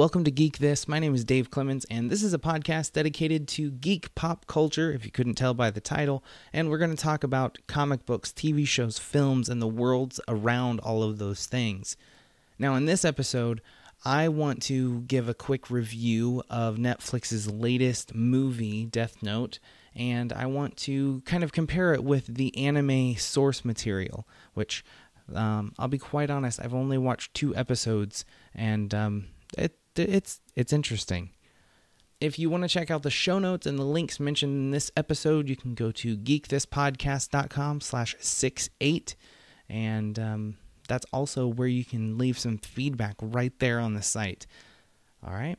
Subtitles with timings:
[0.00, 0.88] Welcome to Geek This.
[0.88, 4.90] My name is Dave Clements, and this is a podcast dedicated to geek pop culture,
[4.90, 6.24] if you couldn't tell by the title.
[6.54, 10.80] And we're going to talk about comic books, TV shows, films, and the worlds around
[10.80, 11.98] all of those things.
[12.58, 13.60] Now, in this episode,
[14.02, 19.58] I want to give a quick review of Netflix's latest movie, Death Note,
[19.94, 24.82] and I want to kind of compare it with the anime source material, which
[25.34, 28.24] um, I'll be quite honest, I've only watched two episodes,
[28.54, 29.26] and um,
[29.58, 31.30] it it's it's interesting.
[32.20, 34.90] If you want to check out the show notes and the links mentioned in this
[34.96, 39.16] episode, you can go to geekthispodcast.com slash six eight,
[39.68, 44.46] and um, that's also where you can leave some feedback right there on the site.
[45.26, 45.58] All right.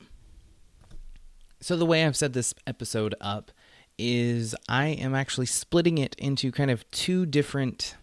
[1.61, 3.51] So the way I've set this episode up
[3.97, 7.95] is I am actually splitting it into kind of two different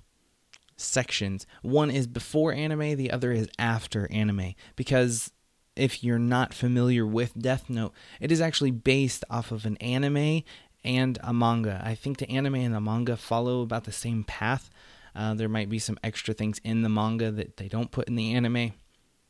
[0.77, 1.45] sections.
[1.63, 5.33] One is before anime, the other is after anime because
[5.79, 10.43] if you're not familiar with Death Note, it is actually based off of an anime
[10.85, 11.81] and a manga.
[11.85, 14.71] I think the anime and the manga follow about the same path.
[15.15, 18.15] Uh, there might be some extra things in the manga that they don't put in
[18.15, 18.73] the anime,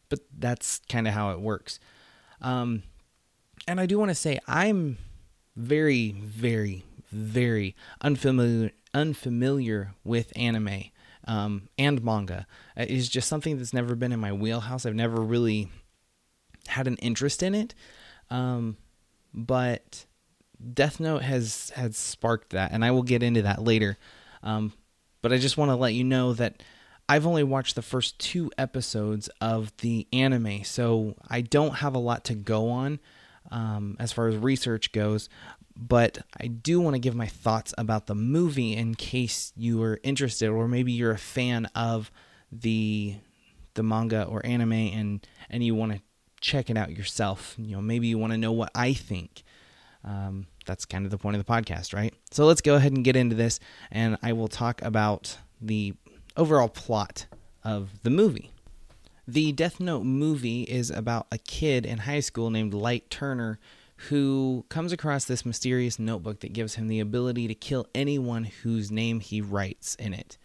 [0.08, 1.80] but that's kind of how it works.
[2.40, 2.82] Um,
[3.66, 4.98] and I do want to say I'm
[5.56, 10.84] very, very, very unfamiliar unfamiliar with anime
[11.26, 12.46] um, and manga.
[12.76, 14.86] It is just something that's never been in my wheelhouse.
[14.86, 15.68] I've never really
[16.68, 17.74] had an interest in it.
[18.30, 18.76] Um,
[19.34, 20.06] but
[20.74, 23.96] Death Note has has sparked that, and I will get into that later.
[24.42, 24.72] Um,
[25.22, 26.62] but I just want to let you know that
[27.08, 31.98] I've only watched the first two episodes of the anime, so I don't have a
[31.98, 33.00] lot to go on
[33.50, 35.28] um, as far as research goes.
[35.76, 40.00] But I do want to give my thoughts about the movie in case you are
[40.02, 42.10] interested, or maybe you're a fan of
[42.50, 43.16] the
[43.74, 46.00] the manga or anime, and and you want to
[46.40, 47.54] check it out yourself.
[47.58, 49.42] You know, maybe you want to know what I think.
[50.04, 52.14] Um, that's kind of the point of the podcast, right?
[52.30, 53.58] So let's go ahead and get into this,
[53.90, 55.94] and I will talk about the
[56.36, 57.26] overall plot
[57.64, 58.52] of the movie.
[59.26, 63.58] The Death Note movie is about a kid in high school named Light Turner
[64.08, 68.90] who comes across this mysterious notebook that gives him the ability to kill anyone whose
[68.92, 70.38] name he writes in it.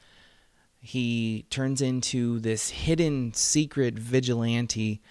[0.79, 5.01] He turns into this hidden secret vigilante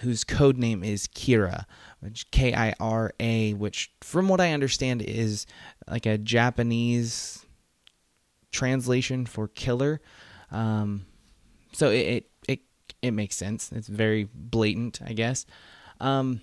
[0.00, 1.64] whose code name is Kira,
[2.00, 5.46] which K I R A, which from what I understand is
[5.88, 7.44] like a Japanese
[8.50, 10.00] translation for killer.
[10.50, 11.06] Um,
[11.72, 12.60] so it, it it
[13.02, 13.72] it makes sense.
[13.72, 15.46] It's very blatant, I guess.
[16.00, 16.40] Um,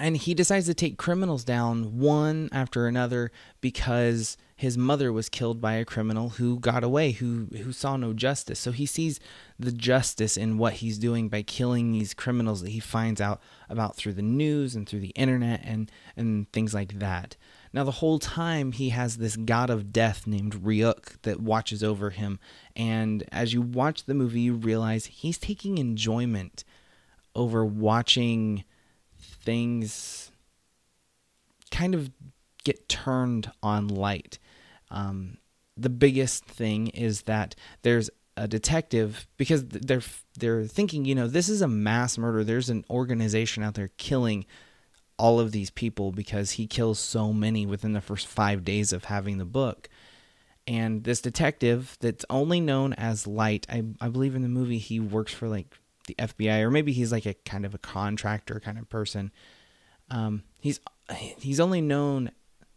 [0.00, 3.30] and he decides to take criminals down one after another
[3.60, 8.12] because his mother was killed by a criminal who got away, who who saw no
[8.12, 8.60] justice.
[8.60, 9.18] So he sees
[9.58, 13.96] the justice in what he's doing by killing these criminals that he finds out about
[13.96, 17.36] through the news and through the internet and and things like that.
[17.72, 22.10] Now the whole time he has this god of death named Ryuk that watches over
[22.10, 22.38] him
[22.76, 26.64] and as you watch the movie you realize he's taking enjoyment
[27.34, 28.64] over watching
[29.42, 30.30] things
[31.70, 32.10] kind of
[32.64, 34.38] get turned on light
[34.90, 35.38] um,
[35.76, 40.02] the biggest thing is that there's a detective because they're
[40.38, 42.44] they're thinking, you know, this is a mass murder.
[42.44, 44.46] There's an organization out there killing
[45.18, 49.04] all of these people because he kills so many within the first 5 days of
[49.04, 49.88] having the book.
[50.66, 55.00] And this detective that's only known as Light, I I believe in the movie he
[55.00, 58.78] works for like the FBI or maybe he's like a kind of a contractor kind
[58.78, 59.32] of person.
[60.10, 62.30] Um, he's he's only known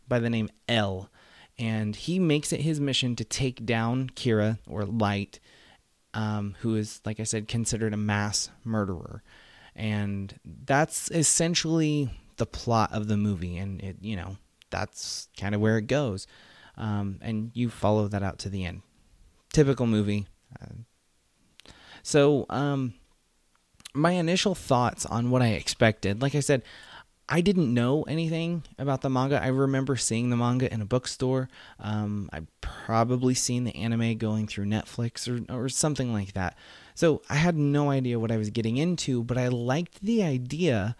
[0.07, 1.10] by the name L
[1.57, 5.39] and he makes it his mission to take down Kira or Light,
[6.13, 9.24] um, who is, like I said, considered a mass murderer,
[9.75, 14.38] and that's essentially the plot of the movie, and it, you know,
[14.69, 16.27] that's kind of where it goes,
[16.77, 18.81] um, and you follow that out to the end.
[19.54, 20.27] Typical movie.
[20.62, 21.72] Uh,
[22.04, 22.94] so, um,
[23.95, 26.63] my initial thoughts on what I expected, like I said,
[27.27, 29.42] I didn't know anything about the manga.
[29.42, 31.50] I remember seeing the manga in a bookstore.
[31.80, 36.56] Um, I'd probably seen the anime going through Netflix or, or something like that.
[36.94, 40.95] So I had no idea what I was getting into, but I liked the idea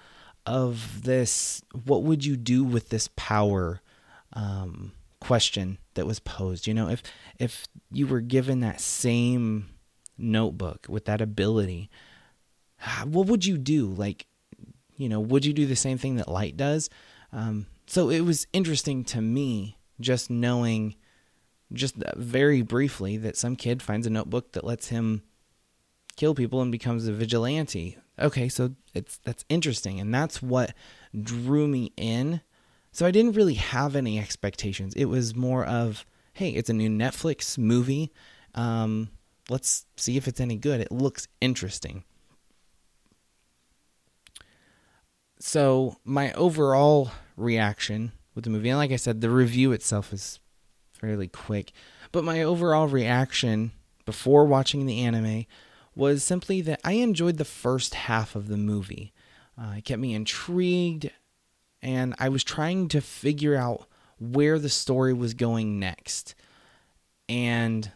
[0.48, 3.82] of this what would you do with this power
[4.34, 6.68] um, question that was posed.
[6.68, 7.04] You know, if
[7.40, 9.70] if you were given that same
[10.18, 11.90] notebook with that ability,
[13.06, 13.88] what would you do?
[13.88, 14.26] Like,
[14.98, 16.90] you know, would you do the same thing that light does?
[17.32, 20.96] Um, so it was interesting to me just knowing,
[21.74, 25.24] just very briefly, that some kid finds a notebook that lets him
[26.16, 27.98] kill people and becomes a vigilante.
[28.18, 30.74] Okay, so it's that's interesting, and that's what
[31.22, 32.42] drew me in
[32.96, 34.94] so I didn't really have any expectations.
[34.94, 38.14] It was more of, hey, it's a new Netflix movie.
[38.54, 39.10] Um,
[39.50, 40.80] let's see if it's any good.
[40.80, 42.06] It looks interesting.
[45.40, 50.40] So my overall reaction with the movie, and like I said, the review itself is
[50.94, 51.72] fairly quick,
[52.12, 53.72] but my overall reaction
[54.06, 55.46] before watching the anime
[55.96, 59.14] was simply that I enjoyed the first half of the movie.
[59.58, 61.10] Uh, it kept me intrigued
[61.82, 63.88] and I was trying to figure out
[64.20, 66.34] where the story was going next.
[67.30, 67.92] And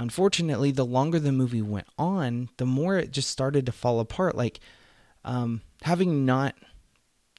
[0.00, 4.36] unfortunately, the longer the movie went on, the more it just started to fall apart.
[4.36, 4.58] Like,
[5.24, 6.54] um, having not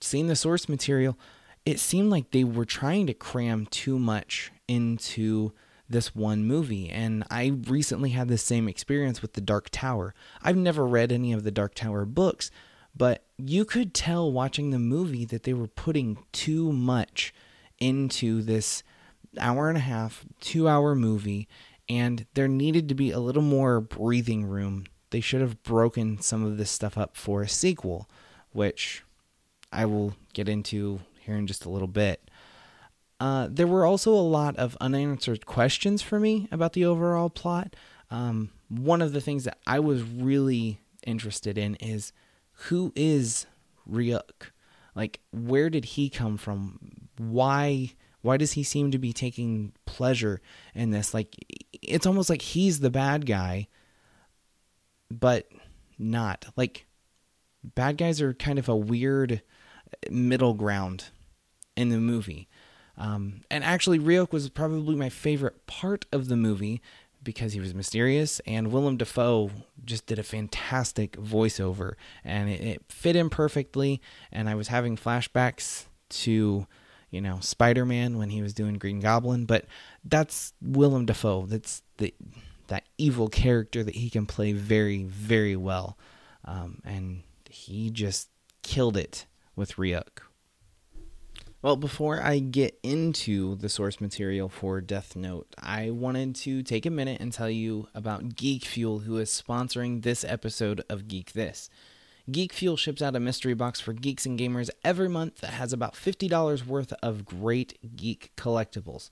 [0.01, 1.17] seen the source material,
[1.65, 5.51] it seemed like they were trying to cram too much into
[5.89, 6.89] this one movie.
[6.89, 10.13] And I recently had the same experience with The Dark Tower.
[10.41, 12.51] I've never read any of the Dark Tower books,
[12.95, 17.33] but you could tell watching the movie that they were putting too much
[17.79, 18.83] into this
[19.39, 21.47] hour and a half, two hour movie,
[21.89, 24.85] and there needed to be a little more breathing room.
[25.09, 28.09] They should have broken some of this stuff up for a sequel,
[28.51, 29.03] which
[29.71, 32.29] I will get into here in just a little bit.
[33.19, 37.75] Uh, there were also a lot of unanswered questions for me about the overall plot.
[38.11, 42.11] Um, one of the things that I was really interested in is
[42.51, 43.45] who is
[43.89, 44.51] Ryuk?
[44.95, 47.09] Like, where did he come from?
[47.17, 47.93] Why?
[48.21, 50.41] Why does he seem to be taking pleasure
[50.73, 51.13] in this?
[51.13, 51.35] Like,
[51.73, 53.67] it's almost like he's the bad guy,
[55.09, 55.47] but
[55.97, 56.47] not.
[56.55, 56.85] Like,
[57.63, 59.41] bad guys are kind of a weird
[60.09, 61.05] middle ground
[61.75, 62.47] in the movie.
[62.97, 66.81] Um, and actually, Ryuk was probably my favorite part of the movie
[67.23, 69.49] because he was mysterious, and Willem Dafoe
[69.83, 73.99] just did a fantastic voiceover, and it, it fit in perfectly.
[74.31, 76.67] And I was having flashbacks to,
[77.09, 79.65] you know, Spider Man when he was doing Green Goblin, but
[80.03, 81.47] that's Willem Dafoe.
[81.47, 82.13] That's the
[82.67, 85.97] that evil character that he can play very, very well,
[86.43, 88.29] um, and he just
[88.63, 89.25] killed it
[89.55, 90.21] with Ryuk.
[91.61, 96.85] Well, before I get into the source material for Death Note, I wanted to take
[96.85, 101.33] a minute and tell you about Geek Fuel, who is sponsoring this episode of Geek
[101.33, 101.71] This.
[102.31, 105.73] Geek Fuel ships out a mystery box for geeks and gamers every month that has
[105.73, 109.09] about $50 worth of great geek collectibles.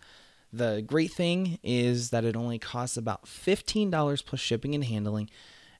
[0.55, 5.31] The great thing is that it only costs about $15 plus shipping and handling,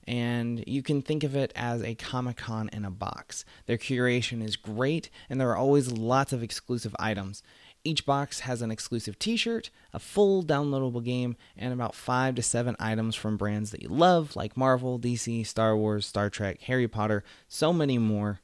[0.04, 3.44] and you can think of it as a Comic Con in a box.
[3.66, 7.40] Their curation is great, and there are always lots of exclusive items.
[7.84, 12.42] Each box has an exclusive t shirt, a full downloadable game, and about five to
[12.42, 16.88] seven items from brands that you love, like Marvel, DC, Star Wars, Star Trek, Harry
[16.88, 18.40] Potter, so many more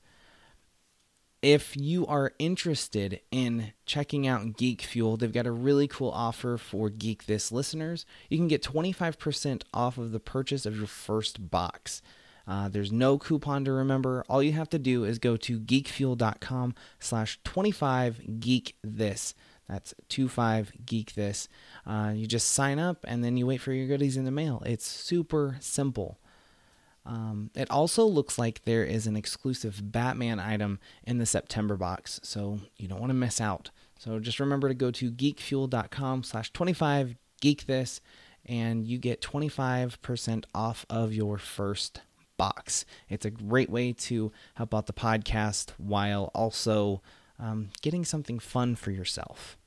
[1.42, 6.58] if you are interested in checking out Geek Fuel, they've got a really cool offer
[6.58, 8.04] for Geek This listeners.
[8.28, 12.02] You can get 25% off of the purchase of your first box.
[12.46, 14.24] Uh, there's no coupon to remember.
[14.28, 19.34] All you have to do is go to geekfuel.com slash 25 geek this.
[19.68, 21.48] That's 25 geek this.
[21.86, 24.62] Uh, you just sign up and then you wait for your goodies in the mail.
[24.66, 26.18] It's super simple.
[27.06, 32.20] Um, it also looks like there is an exclusive Batman item in the September box,
[32.22, 33.70] so you don't want to miss out.
[33.98, 38.00] So just remember to go to geekfuel.com slash 25 geek this
[38.46, 42.00] and you get 25% off of your first
[42.36, 42.86] box.
[43.08, 47.02] It's a great way to help out the podcast while also
[47.38, 49.58] um, getting something fun for yourself.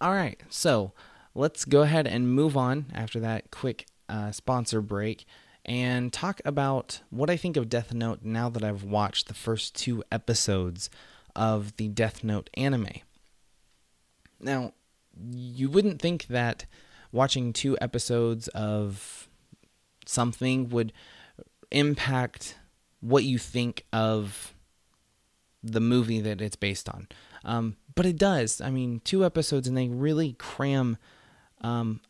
[0.00, 0.92] All right, so
[1.34, 5.26] let's go ahead and move on after that quick uh, sponsor break
[5.64, 9.74] and talk about what I think of Death Note now that I've watched the first
[9.74, 10.90] two episodes
[11.34, 12.88] of the Death Note anime.
[14.40, 14.72] Now,
[15.30, 16.66] you wouldn't think that
[17.12, 19.28] watching two episodes of
[20.06, 20.92] something would
[21.70, 22.56] impact
[23.00, 24.54] what you think of
[25.62, 27.08] the movie that it's based on.
[27.44, 28.60] Um, but it does.
[28.60, 30.98] I mean, two episodes and they really cram
[31.62, 32.00] um,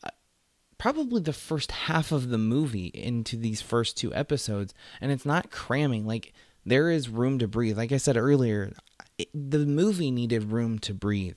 [0.85, 5.51] probably the first half of the movie into these first two episodes and it's not
[5.51, 6.35] cramming like
[6.67, 7.79] there is room to breathe.
[7.79, 8.71] Like I said earlier,
[9.17, 11.37] it, the movie needed room to breathe.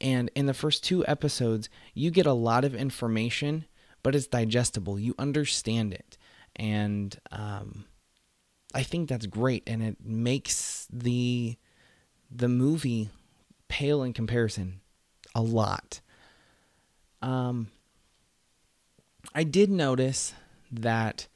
[0.00, 3.64] And in the first two episodes, you get a lot of information,
[4.04, 4.96] but it's digestible.
[5.00, 6.16] You understand it.
[6.54, 7.86] And um,
[8.76, 9.64] I think that's great.
[9.66, 11.58] And it makes the
[12.30, 13.10] the movie
[13.66, 14.82] pale in comparison
[15.34, 16.00] a lot.
[17.22, 17.72] Um,
[19.34, 20.34] I did notice
[20.70, 21.26] that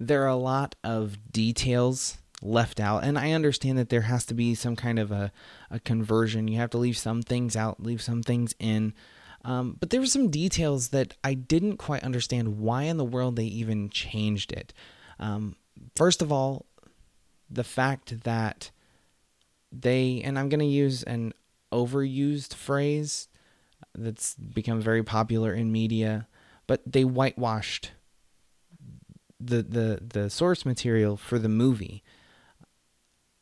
[0.00, 3.04] there are a lot of details left out.
[3.04, 5.32] And I understand that there has to be some kind of a,
[5.70, 6.46] a conversion.
[6.46, 8.92] You have to leave some things out, leave some things in.
[9.44, 13.36] Um, but there were some details that I didn't quite understand why in the world
[13.36, 14.72] they even changed it.
[15.18, 15.56] Um,
[15.96, 16.66] first of all,
[17.50, 18.70] the fact that
[19.72, 21.32] they, and I'm going to use an
[21.72, 23.28] overused phrase
[23.94, 26.26] that's become very popular in media,
[26.66, 27.92] but they whitewashed
[29.40, 32.02] the the the source material for the movie.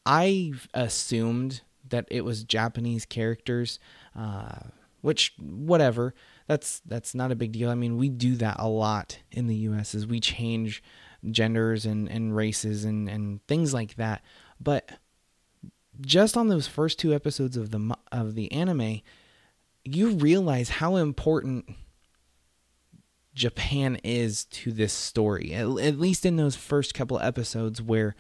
[0.05, 3.79] I assumed that it was Japanese characters,
[4.17, 4.59] uh,
[5.01, 6.15] which whatever.
[6.49, 7.71] That's that's not a big deal.
[7.71, 9.95] I mean, we do that a lot in the U.S.
[9.95, 10.83] Is we change
[11.31, 14.23] genders and, and races and, and things like that.
[14.61, 14.91] But
[16.01, 19.01] just on those first two episodes of the of the anime,
[19.85, 21.67] you realize how important
[23.35, 25.55] Japan is to this story.
[25.55, 28.15] At, at least in those first couple episodes where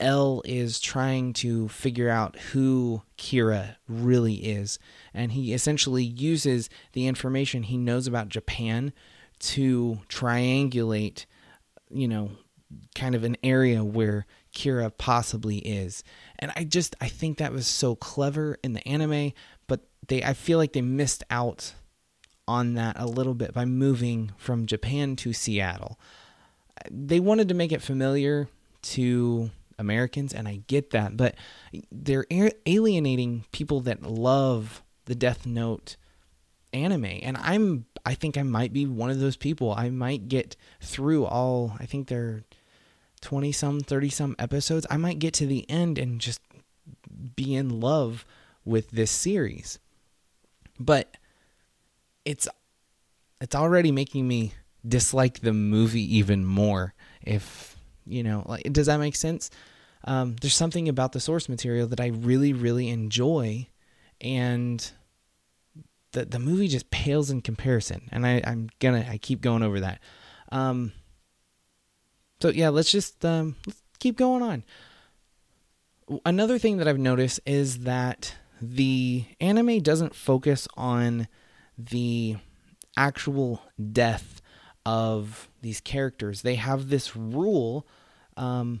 [0.00, 4.78] L is trying to figure out who Kira really is.
[5.14, 8.92] And he essentially uses the information he knows about Japan
[9.40, 11.26] to triangulate,
[11.90, 12.32] you know,
[12.94, 16.02] kind of an area where Kira possibly is.
[16.38, 19.32] And I just I think that was so clever in the anime,
[19.66, 21.74] but they I feel like they missed out
[22.52, 25.98] on that a little bit by moving from Japan to Seattle.
[26.90, 28.48] They wanted to make it familiar
[28.82, 31.34] to Americans, and I get that, but
[31.90, 32.26] they're
[32.66, 35.96] alienating people that love the Death Note
[36.72, 39.72] anime, and I'm I think I might be one of those people.
[39.72, 41.76] I might get through all.
[41.78, 42.42] I think they're
[43.20, 44.86] twenty some, thirty some episodes.
[44.90, 46.40] I might get to the end and just
[47.36, 48.24] be in love
[48.64, 49.78] with this series,
[50.78, 51.16] but
[52.24, 52.48] it's
[53.40, 54.54] it's already making me
[54.86, 59.50] dislike the movie even more if you know like does that make sense?
[60.04, 63.68] Um, there's something about the source material that i really really enjoy
[64.20, 64.90] and
[66.12, 69.80] the the movie just pales in comparison and i i'm gonna i keep going over
[69.80, 70.00] that.
[70.50, 70.92] Um
[72.40, 74.64] so yeah let's just um let's keep going on.
[76.26, 81.28] Another thing that i've noticed is that the anime doesn't focus on
[81.78, 82.36] the
[82.96, 83.62] actual
[83.92, 84.40] death
[84.84, 86.42] of these characters.
[86.42, 87.86] They have this rule,
[88.36, 88.80] um,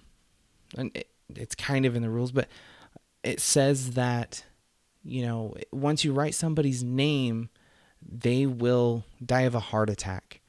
[0.76, 2.48] and it, it's kind of in the rules, but
[3.22, 4.44] it says that
[5.04, 7.50] you know once you write somebody's name,
[8.00, 10.40] they will die of a heart attack,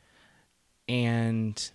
[0.88, 1.72] and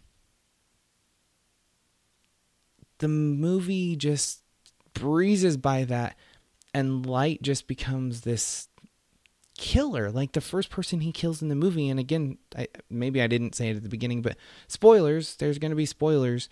[2.98, 4.42] the movie just
[4.94, 6.16] breezes by that,
[6.74, 8.67] and light just becomes this
[9.58, 11.90] killer, like the first person he kills in the movie.
[11.90, 14.38] And again, I, maybe I didn't say it at the beginning, but
[14.68, 15.36] spoilers.
[15.36, 16.48] There's going to be spoilers.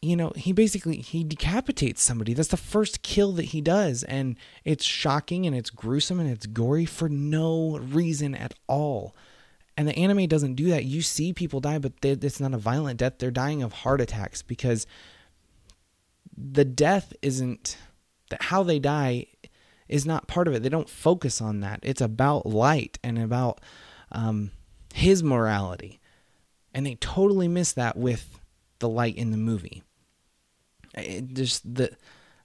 [0.00, 2.32] You know, he basically he decapitates somebody.
[2.32, 6.46] That's the first kill that he does, and it's shocking and it's gruesome and it's
[6.46, 9.14] gory for no reason at all.
[9.76, 10.84] And the anime doesn't do that.
[10.84, 13.14] You see people die, but they, it's not a violent death.
[13.18, 14.86] They're dying of heart attacks because
[16.36, 17.76] the death isn't
[18.30, 19.26] that how they die
[19.90, 20.62] is not part of it.
[20.62, 21.80] They don't focus on that.
[21.82, 23.60] It's about light and about
[24.12, 24.52] um,
[24.94, 26.00] his morality.
[26.72, 28.38] And they totally miss that with
[28.78, 29.82] the light in the movie.
[30.94, 31.90] It just the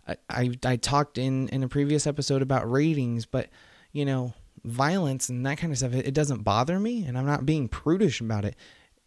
[0.07, 3.49] I, I, I talked in in a previous episode about ratings, but
[3.91, 4.33] you know
[4.63, 7.67] violence and that kind of stuff it, it doesn't bother me, and I'm not being
[7.67, 8.55] prudish about it.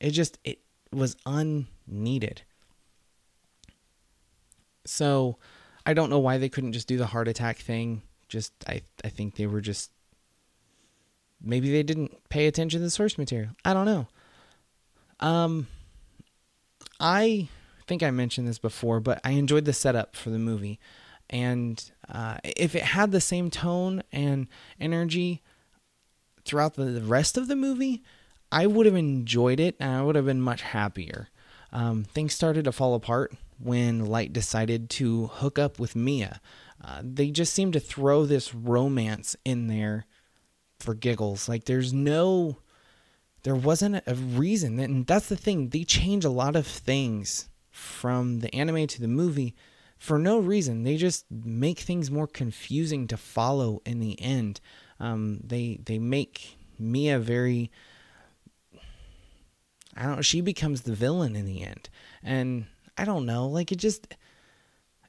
[0.01, 0.61] It just it
[0.93, 2.43] was unneeded.
[4.87, 5.39] So
[5.85, 9.09] I don't know why they couldn't just do the heart attack thing just I I
[9.09, 9.91] think they were just
[11.43, 13.51] maybe they didn't pay attention to the source material.
[13.65, 14.07] I don't know.
[15.21, 15.67] Um
[17.01, 17.49] I
[17.87, 20.79] think I mentioned this before, but I enjoyed the setup for the movie.
[21.31, 24.47] And uh, if it had the same tone and
[24.81, 25.43] energy
[26.45, 28.03] throughout the rest of the movie,
[28.51, 31.29] I would have enjoyed it and I would have been much happier.
[31.73, 36.41] Um, things started to fall apart when Light decided to hook up with Mia.
[36.83, 40.07] Uh, they just seem to throw this romance in there
[40.79, 41.49] for giggles.
[41.49, 42.59] Like there's no,
[43.43, 44.79] there wasn't a reason.
[44.79, 45.71] And that's the thing.
[45.71, 49.55] They change a lot of things from the anime to the movie
[49.99, 50.85] for no reason.
[50.85, 54.61] They just make things more confusing to follow in the end.
[55.01, 57.71] Um, they they make Mia very
[59.97, 61.89] I don't know, she becomes the villain in the end.
[62.23, 62.67] And
[62.97, 64.15] I don't know, like it just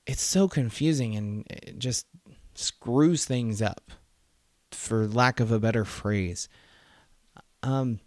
[0.09, 2.07] it's so confusing and it just
[2.55, 3.91] screws things up
[4.71, 6.49] for lack of a better phrase.
[7.63, 7.99] Um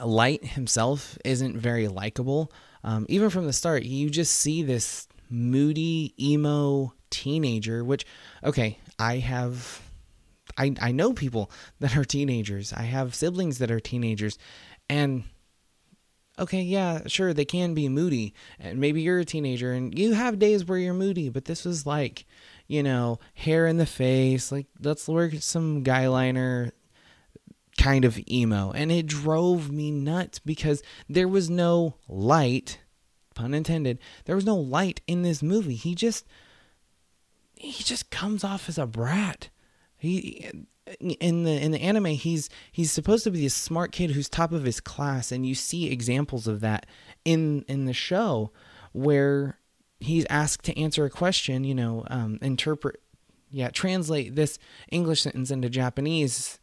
[0.00, 2.50] Light himself isn't very likable.
[2.82, 8.06] Um, even from the start, you just see this moody, emo teenager, which,
[8.42, 9.82] okay, I have
[10.56, 12.72] I, I know people that are teenagers.
[12.72, 14.38] I have siblings that are teenagers.
[14.88, 15.24] And
[16.38, 18.34] okay, yeah, sure, they can be moody.
[18.58, 21.86] And maybe you're a teenager and you have days where you're moody, but this was
[21.86, 22.26] like,
[22.66, 26.72] you know, hair in the face, like let's work some guy liner
[27.78, 28.70] kind of emo.
[28.72, 32.80] And it drove me nuts because there was no light,
[33.34, 35.74] pun intended, there was no light in this movie.
[35.74, 36.26] He just
[37.56, 39.48] he just comes off as a brat.
[39.96, 40.50] He
[41.00, 44.52] in the in the anime he's he's supposed to be this smart kid who's top
[44.52, 46.86] of his class and you see examples of that
[47.24, 48.50] in in the show
[48.92, 49.58] where
[50.00, 53.00] he's asked to answer a question you know um, interpret
[53.50, 54.58] yeah translate this
[54.90, 56.58] english sentence into japanese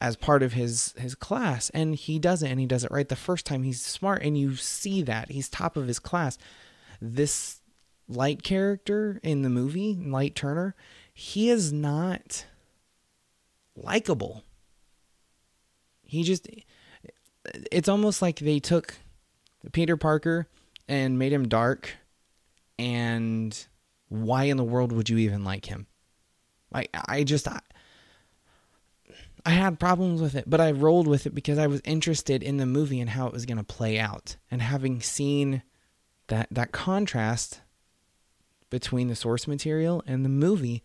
[0.00, 3.08] as part of his his class and he does it and he does it right
[3.08, 3.62] the first time.
[3.62, 5.30] He's smart and you see that.
[5.30, 6.36] He's top of his class.
[7.00, 7.62] This
[8.06, 10.74] light character in the movie light turner
[11.14, 12.44] he is not
[13.76, 14.44] likable.
[16.02, 16.48] He just
[17.70, 18.94] it's almost like they took
[19.72, 20.48] Peter Parker
[20.88, 21.90] and made him dark
[22.78, 23.66] and
[24.08, 25.86] why in the world would you even like him?
[26.72, 27.60] I I just I,
[29.46, 32.56] I had problems with it, but I rolled with it because I was interested in
[32.56, 34.36] the movie and how it was going to play out.
[34.50, 35.62] And having seen
[36.28, 37.60] that that contrast
[38.70, 40.82] between the source material and the movie,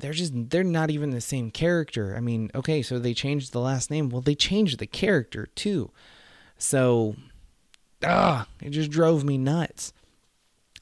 [0.00, 2.14] they're just they're not even the same character.
[2.16, 4.08] I mean, okay, so they changed the last name.
[4.08, 5.90] Well, they changed the character too.
[6.56, 7.16] So
[8.04, 9.92] ah, it just drove me nuts.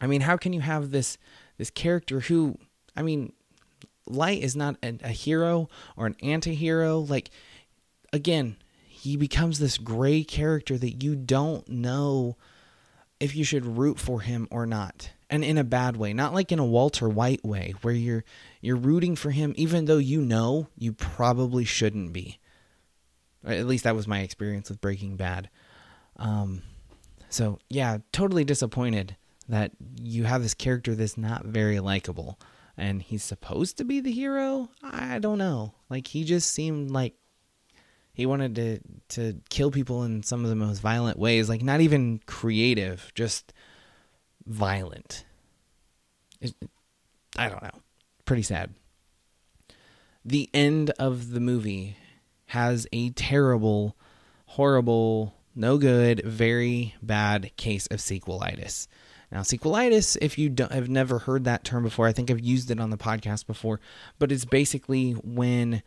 [0.00, 1.18] I mean, how can you have this
[1.58, 2.58] this character who
[2.96, 3.32] I mean,
[4.06, 6.98] Light is not a, a hero or an anti-hero.
[6.98, 7.30] Like
[8.12, 12.36] again, he becomes this gray character that you don't know
[13.20, 16.52] if you should root for him or not and in a bad way not like
[16.52, 18.24] in a walter white way where you're
[18.60, 22.38] you're rooting for him even though you know you probably shouldn't be.
[23.44, 25.48] At least that was my experience with breaking bad.
[26.16, 26.62] Um,
[27.28, 29.16] so yeah totally disappointed
[29.48, 32.38] that you have this character that's not very likable
[32.76, 34.70] and he's supposed to be the hero?
[34.82, 35.74] I don't know.
[35.88, 37.14] Like he just seemed like
[38.16, 38.80] he wanted to
[39.20, 43.52] to kill people in some of the most violent ways like not even creative just
[44.46, 45.24] violent.
[47.36, 47.70] I don't know.
[48.24, 48.74] Pretty sad.
[50.24, 51.96] The end of the movie
[52.46, 53.96] has a terrible,
[54.46, 58.88] horrible, no good, very bad case of sequelitis.
[59.30, 62.80] Now, sequelitis, if you have never heard that term before, I think I've used it
[62.80, 63.80] on the podcast before,
[64.18, 65.82] but it's basically when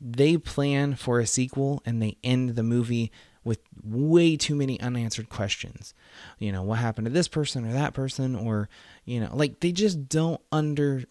[0.00, 3.10] they plan for a sequel and they end the movie
[3.48, 5.94] with way too many unanswered questions.
[6.38, 8.68] You know, what happened to this person or that person or,
[9.06, 11.04] you know, like they just don't under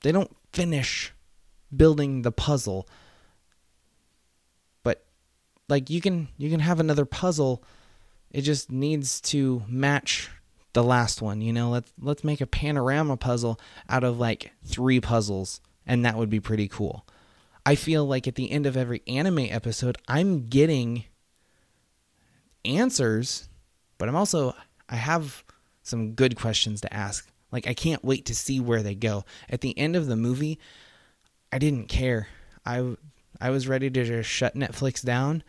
[0.00, 1.12] they don't finish
[1.76, 2.88] building the puzzle.
[4.82, 5.04] But
[5.68, 7.62] like you can you can have another puzzle
[8.30, 10.30] it just needs to match
[10.72, 11.70] the last one, you know?
[11.70, 16.40] Let's let's make a panorama puzzle out of like 3 puzzles and that would be
[16.40, 17.06] pretty cool.
[17.66, 21.04] I feel like at the end of every anime episode, I'm getting
[22.66, 23.48] answers,
[23.98, 24.54] but I'm also
[24.88, 25.44] I have
[25.82, 27.30] some good questions to ask.
[27.52, 29.24] Like I can't wait to see where they go.
[29.48, 30.58] At the end of the movie,
[31.52, 32.28] I didn't care.
[32.64, 32.96] I
[33.40, 35.42] I was ready to just shut Netflix down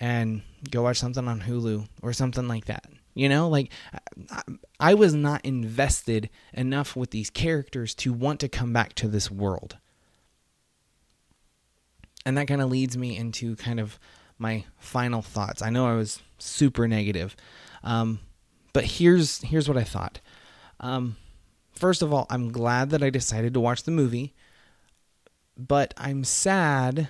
[0.00, 2.84] and go watch something on Hulu or something like that.
[3.14, 3.72] You know, like
[4.78, 9.30] I, was not invested enough with these characters to want to come back to this
[9.30, 9.78] world.
[12.26, 13.98] And that kind of leads me into kind of
[14.38, 15.62] my final thoughts.
[15.62, 17.36] I know I was super negative,
[17.82, 18.20] um,
[18.72, 20.20] but here's here's what I thought.
[20.80, 21.16] Um,
[21.72, 24.34] first of all, I'm glad that I decided to watch the movie,
[25.56, 27.08] but I'm sad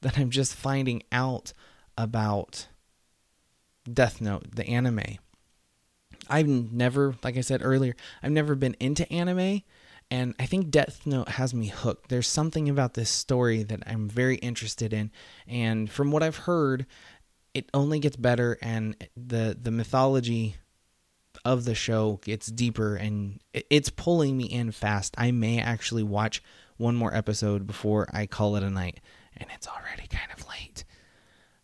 [0.00, 1.52] that I'm just finding out
[1.96, 2.68] about
[3.92, 5.18] Death Note, the anime.
[6.28, 9.62] I've never, like I said earlier, I've never been into anime,
[10.10, 12.08] and I think Death Note has me hooked.
[12.08, 15.10] There's something about this story that I'm very interested in.
[15.46, 16.86] And from what I've heard,
[17.52, 20.56] it only gets better and the the mythology
[21.44, 25.14] of the show gets deeper and it's pulling me in fast.
[25.18, 26.42] I may actually watch
[26.78, 29.00] one more episode before I call it a night,
[29.36, 30.84] and it's already kind of late.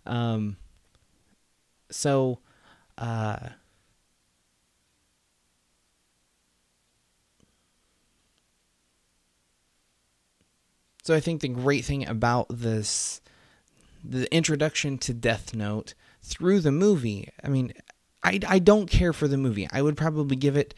[0.06, 0.56] Um,
[1.90, 2.40] so,
[2.98, 3.50] uh,
[11.04, 13.20] so I think the great thing about this,
[14.02, 17.72] the introduction to Death Note through the movie, I mean,
[18.22, 19.68] I, I don't care for the movie.
[19.70, 20.74] I would probably give it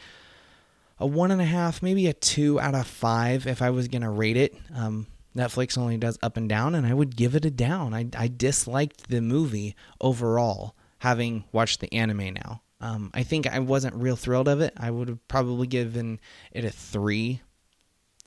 [0.98, 4.10] a one and a half, maybe a two out of five if I was gonna
[4.10, 4.54] rate it.
[4.74, 7.94] Um, Netflix only does up and down, and I would give it a down.
[7.94, 12.62] I, I disliked the movie overall, having watched the anime now.
[12.80, 14.72] Um, I think I wasn't real thrilled of it.
[14.76, 16.18] I would have probably given
[16.50, 17.42] it a three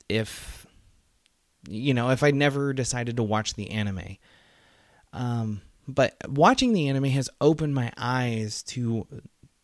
[0.08, 0.59] if,
[1.68, 4.16] you know, if I never decided to watch the anime.
[5.12, 9.06] Um, but watching the anime has opened my eyes to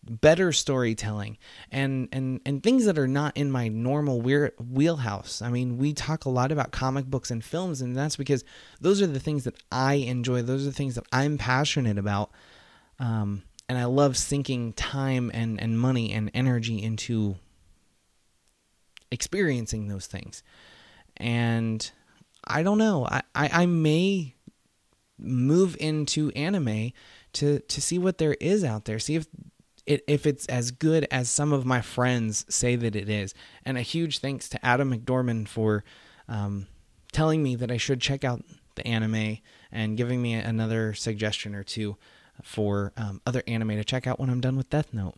[0.09, 1.37] better storytelling
[1.73, 5.43] and and and things that are not in my normal wheelhouse.
[5.43, 8.45] I mean, we talk a lot about comic books and films and that's because
[8.81, 10.43] those are the things that I enjoy.
[10.43, 12.31] Those are the things that I'm passionate about.
[12.99, 17.37] Um, and I love sinking time and and money and energy into
[19.11, 20.43] experiencing those things.
[21.16, 21.90] And
[22.44, 23.07] I don't know.
[23.07, 24.35] I, I, I may
[25.18, 26.92] move into anime
[27.33, 28.98] to to see what there is out there.
[28.98, 29.26] See if
[29.87, 33.35] it, if it's as good as some of my friends say that it is.
[33.64, 35.85] And a huge thanks to Adam McDorman for
[36.29, 36.66] um,
[37.12, 38.42] telling me that I should check out
[38.74, 39.38] the anime
[39.70, 41.96] and giving me another suggestion or two
[42.42, 45.14] for um, other anime to check out when I'm done with Death Note.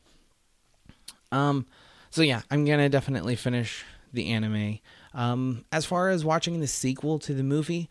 [1.33, 1.67] Um,
[2.11, 4.79] so yeah, I'm gonna definitely finish the anime.
[5.15, 7.89] Um, as far as watching the sequel to the movie,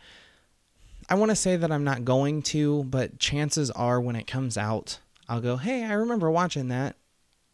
[1.10, 4.58] I want to say that I'm not going to, but chances are when it comes
[4.58, 5.00] out,
[5.30, 6.96] I'll go, hey, I remember watching that.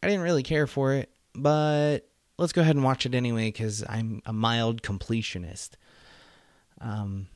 [0.01, 1.99] I didn't really care for it, but
[2.37, 5.71] let's go ahead and watch it anyway because I'm a mild completionist.
[6.81, 7.27] Um,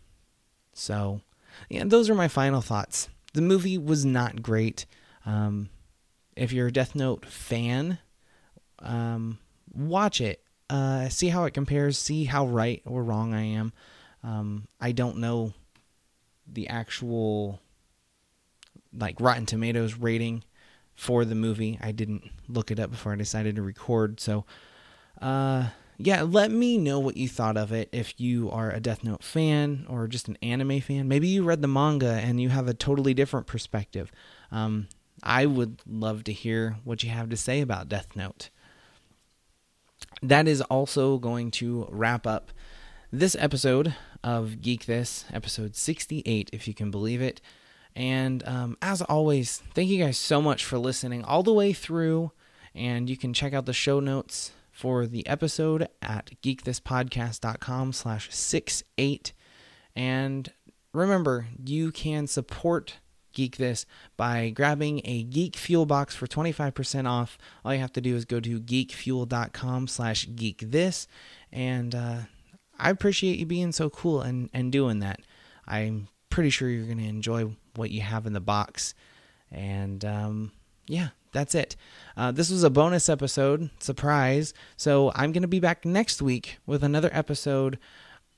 [0.73, 1.21] so,
[1.69, 3.09] yeah, those are my final thoughts.
[3.33, 4.85] The movie was not great.
[5.25, 5.69] Um,
[6.35, 7.99] if you're a Death Note fan,
[8.79, 9.39] um,
[9.73, 10.41] watch it.
[10.69, 11.97] Uh, see how it compares.
[11.97, 13.73] See how right or wrong I am.
[14.23, 15.53] Um, I don't know
[16.51, 17.61] the actual
[18.93, 20.43] like Rotten Tomatoes rating
[20.95, 21.77] for the movie.
[21.81, 24.19] I didn't look it up before I decided to record.
[24.19, 24.45] So,
[25.21, 27.89] uh, yeah, let me know what you thought of it.
[27.91, 31.61] If you are a Death Note fan or just an anime fan, maybe you read
[31.61, 34.11] the manga and you have a totally different perspective.
[34.51, 34.87] Um,
[35.23, 38.49] I would love to hear what you have to say about Death Note.
[40.21, 42.51] That is also going to wrap up
[43.11, 47.39] this episode of Geek This, episode 68, if you can believe it.
[47.95, 52.31] And um, as always, thank you guys so much for listening all the way through.
[52.75, 59.33] And you can check out the show notes for the episode at geekthispodcast.com slash 68.
[59.95, 60.51] And
[60.93, 62.97] remember, you can support
[63.37, 63.85] Geek This
[64.17, 67.37] by grabbing a Geek Fuel box for 25% off.
[67.63, 71.07] All you have to do is go to geekfuel.com slash geek this.
[71.51, 72.17] And uh,
[72.79, 75.19] I appreciate you being so cool and, and doing that.
[75.67, 78.95] I'm pretty sure you're going to enjoy what you have in the box.
[79.51, 80.51] And um,
[80.87, 81.75] yeah, that's it.
[82.17, 84.55] Uh, this was a bonus episode, surprise.
[84.77, 87.77] So I'm going to be back next week with another episode.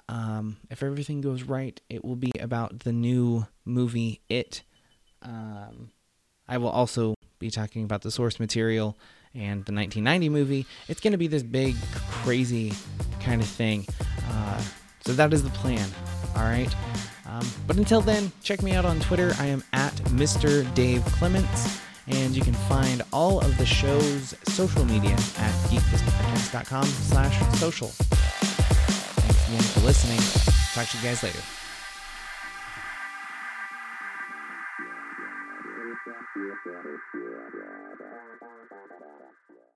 [0.09, 4.63] Um, if everything goes right, it will be about the new movie It.
[5.21, 5.91] Um,
[6.47, 8.97] I will also be talking about the source material
[9.34, 10.65] and the 1990 movie.
[10.88, 11.75] It's going to be this big,
[12.10, 12.73] crazy
[13.21, 13.86] kind of thing.
[14.29, 14.62] Uh,
[15.05, 15.88] so that is the plan.
[16.36, 16.73] All right.
[17.27, 19.34] Um, but until then, check me out on Twitter.
[19.39, 20.71] I am at Mr.
[20.73, 27.60] Dave Clements, and you can find all of the show's social media at geekthispodcast.com slash
[27.60, 27.89] social.
[27.89, 30.19] Thanks again for listening.
[30.73, 31.39] Talk to you guys later.